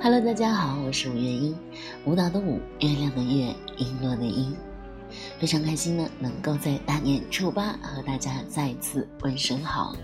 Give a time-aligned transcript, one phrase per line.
[0.00, 1.54] Hello，大家好，我是五月英，
[2.06, 4.54] 舞蹈的舞，月亮的月，璎珞的璎，
[5.38, 9.94] 非常开心呢，能够在大年初八和大家再次问声好。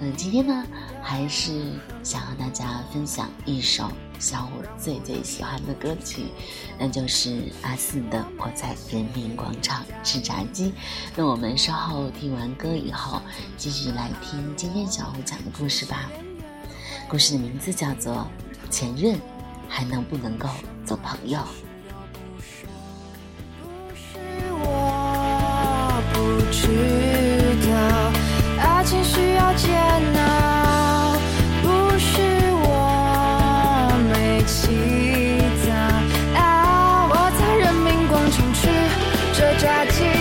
[0.00, 0.64] 嗯，今天呢，
[1.02, 1.72] 还是
[2.04, 3.90] 想和大家分享一首
[4.22, 6.26] 小五最最喜欢的歌曲，
[6.78, 10.66] 那就是阿四的《我在人民广场吃炸鸡》。
[11.16, 13.20] 那我们稍后听完歌以后，
[13.56, 16.08] 继续来听今天小五讲的故事吧。
[17.08, 18.26] 故事的名字叫做。
[18.70, 19.20] 前任
[19.68, 20.48] 还能不能够
[20.86, 21.38] 做朋友？
[39.62, 40.11] 着炸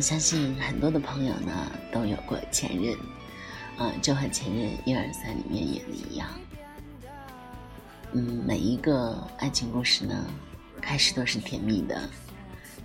[0.00, 2.96] 相信很多的朋友呢都有过前任。
[3.78, 6.26] 啊，就和前任一二三里面演的一样，
[8.12, 10.26] 嗯，每一个爱情故事呢，
[10.80, 12.08] 开始都是甜蜜的，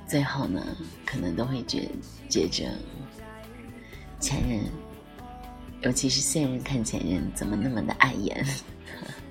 [0.06, 0.62] 最后呢，
[1.06, 1.89] 可能都会觉
[2.28, 2.73] 觉着
[4.20, 4.66] 前任，
[5.84, 8.45] 尤其是现任看前任怎么那么的碍眼，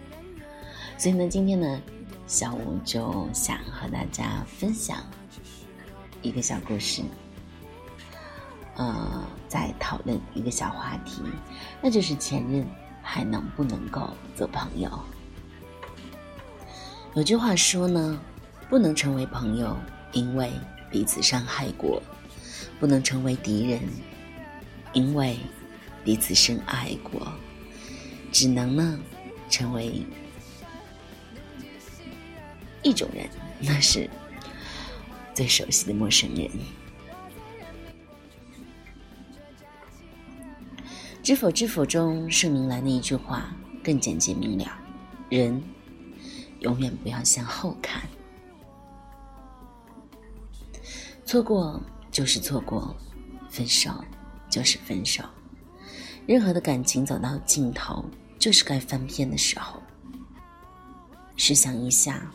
[0.96, 1.78] 所以呢，今天呢，
[2.26, 4.96] 小五就想和大家分享
[6.22, 7.02] 一个小故事。
[8.76, 11.22] 呃，在讨论一个小话题，
[11.82, 12.66] 那就是前任
[13.02, 14.90] 还能不能够做朋友？
[17.14, 18.20] 有句话说呢，
[18.68, 19.76] 不能成为朋友，
[20.12, 20.52] 因为
[20.90, 22.00] 彼此伤害过；
[22.78, 23.80] 不能成为敌人，
[24.92, 25.38] 因为
[26.04, 27.26] 彼此深爱过。
[28.32, 28.98] 只能呢，
[29.50, 30.06] 成为
[32.82, 33.28] 一种人，
[33.58, 34.08] 那是
[35.34, 36.48] 最熟悉的陌生人。
[41.22, 43.54] 知否知否中盛明兰的一句话
[43.84, 44.66] 更简洁明了：
[45.28, 45.62] 人
[46.60, 48.02] 永远不要向后看，
[51.24, 52.96] 错过就是错过，
[53.50, 53.92] 分手
[54.48, 55.22] 就是分手。
[56.26, 58.04] 任何的感情走到尽头，
[58.38, 59.80] 就是该翻篇的时候。
[61.36, 62.30] 试想一下，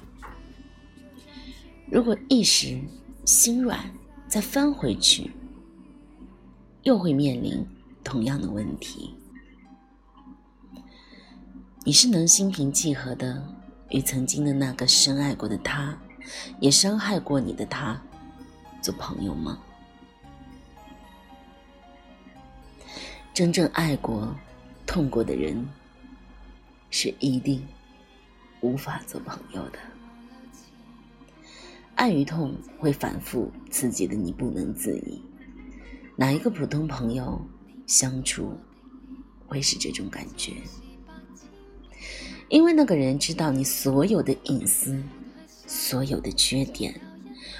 [1.91, 2.79] 如果一时
[3.25, 3.79] 心软
[4.27, 5.31] 再翻回去，
[6.83, 7.65] 又会面临。
[8.05, 9.13] 同样的问题，
[11.83, 13.43] 你是能心平气和的
[13.89, 15.97] 与曾经的那个深爱过的他，
[16.61, 17.99] 也伤害过你的他
[18.79, 19.59] 做朋友吗？
[23.33, 24.33] 真正爱过、
[24.85, 25.67] 痛过的人，
[26.91, 27.67] 是一定
[28.61, 29.79] 无法做朋友的。
[31.95, 35.21] 爱与痛会反复刺激的你不能自已，
[36.15, 37.41] 哪一个普通朋友？
[37.85, 38.53] 相处
[39.47, 40.53] 会是这种感觉，
[42.49, 45.03] 因为那个人知道你所有的隐私，
[45.67, 46.99] 所有的缺点，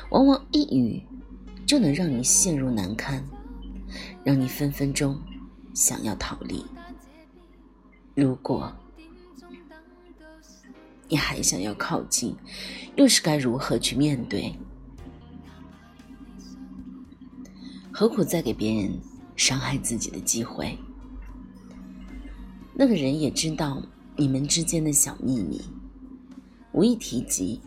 [0.09, 1.03] 往往一语
[1.65, 3.23] 就能让你陷入难堪，
[4.23, 5.19] 让你分分钟
[5.73, 6.65] 想要逃离。
[8.15, 8.73] 如果
[11.07, 12.35] 你还想要靠近，
[12.95, 14.57] 又是该如何去面对？
[17.91, 18.99] 何苦再给别人？
[19.35, 20.77] 伤害自己的机会，
[22.73, 23.81] 那个人也知道
[24.15, 25.61] 你们之间的小秘密，
[26.71, 27.59] 无意提及，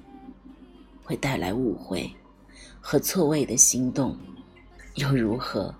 [1.04, 2.10] 会带来误会
[2.80, 4.16] 和错位的心动，
[4.94, 5.74] 又如何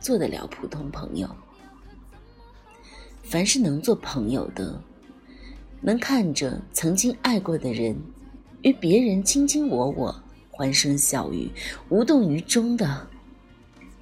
[0.00, 1.28] 做得了普通朋友？
[3.22, 4.82] 凡是能做朋友的，
[5.80, 7.94] 能看着曾经爱过的人
[8.62, 10.14] 与别人卿卿我我、
[10.50, 11.50] 欢声笑语、
[11.88, 13.06] 无动于衷的。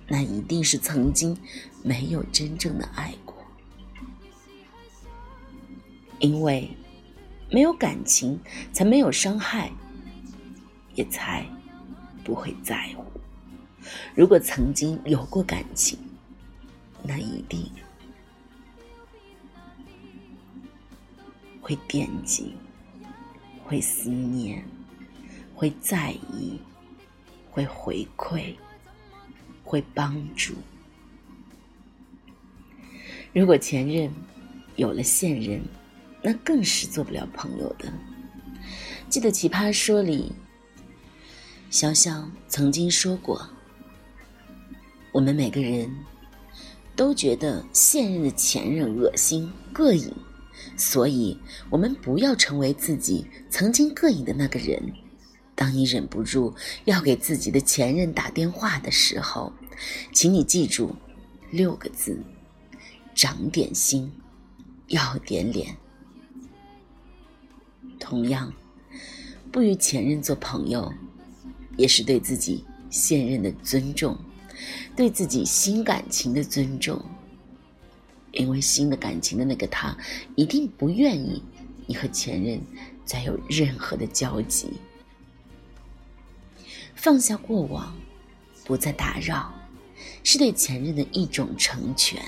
[0.06, 1.36] 那一定是曾经
[1.82, 3.34] 没有真正的爱过，
[6.18, 6.70] 因为
[7.50, 8.38] 没有感情，
[8.72, 9.72] 才没有伤害，
[10.94, 11.46] 也才
[12.22, 13.04] 不会在乎。
[14.14, 15.98] 如果曾经有过感情，
[17.02, 17.70] 那一定
[21.60, 22.54] 会惦记，
[23.64, 24.62] 会思念，
[25.54, 26.60] 会在意，
[27.50, 28.54] 会回馈。
[29.64, 30.54] 会帮助。
[33.32, 34.08] 如果前任
[34.76, 35.60] 有了现任，
[36.22, 37.92] 那更是做不了朋友的。
[39.08, 40.32] 记得《奇葩说》里，
[41.70, 43.48] 潇潇曾经说过
[45.10, 45.90] ：“我们每个人
[46.94, 50.14] 都觉得现任的前任恶心、膈应，
[50.76, 51.38] 所以
[51.70, 54.92] 我们不要成为自己曾经膈应的那个人。
[55.54, 56.54] 当你忍不住
[56.84, 59.52] 要给自己的前任打电话的时候，
[60.12, 60.94] 请你记住
[61.50, 62.18] 六个字。”
[63.14, 64.10] 长点心，
[64.88, 65.76] 要点脸。
[68.00, 68.52] 同样，
[69.52, 70.92] 不与前任做朋友，
[71.76, 74.18] 也是对自己现任的尊重，
[74.96, 77.00] 对自己新感情的尊重。
[78.32, 79.96] 因为新的感情的那个他，
[80.34, 81.40] 一定不愿意
[81.86, 82.60] 你和前任
[83.04, 84.72] 再有任何的交集。
[87.04, 87.94] 放下过往，
[88.64, 89.52] 不再打扰，
[90.22, 92.18] 是对前任的一种成全。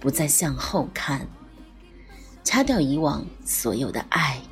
[0.00, 1.24] 不再向后看，
[2.42, 4.42] 擦掉以往所有的爱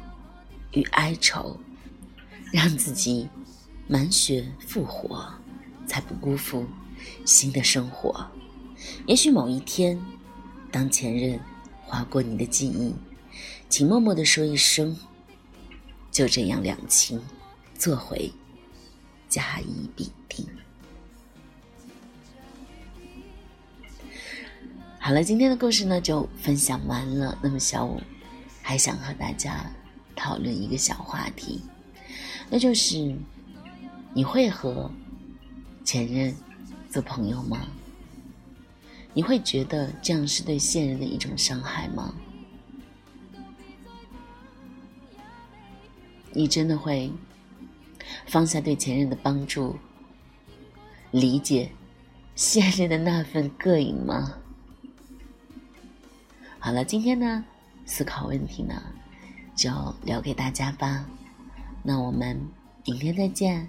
[0.70, 1.58] 与哀愁，
[2.52, 3.28] 让自己
[3.88, 5.34] 满血复活，
[5.84, 6.64] 才不辜负
[7.24, 8.24] 新的生活。
[9.04, 10.00] 也许某一天，
[10.70, 11.40] 当前任
[11.82, 12.94] 划过你的记忆，
[13.68, 14.96] 请默默的说一声
[16.12, 17.20] ：“就这样两清，
[17.76, 18.32] 做回
[19.34, 20.46] 甲乙丙丁。”
[25.00, 27.36] 好了，今天的故事呢就分享完了。
[27.42, 28.00] 那么小五
[28.62, 29.68] 还想和大家
[30.14, 31.62] 讨论一个小话题，
[32.48, 33.16] 那就是
[34.14, 34.88] 你会和
[35.84, 36.32] 前任
[36.88, 37.66] 做朋友吗？
[39.14, 42.14] 你会觉得这样是对现任的一种伤害吗？
[46.32, 47.12] 你真的会
[48.26, 49.76] 放下对前任的帮助，
[51.10, 51.70] 理解
[52.34, 54.34] 现任的那份膈应吗？
[56.58, 57.44] 好了，今天呢，
[57.84, 58.82] 思考问题呢，
[59.54, 59.70] 就
[60.02, 61.06] 聊给大家吧。
[61.82, 62.40] 那我们
[62.86, 63.68] 明天再见。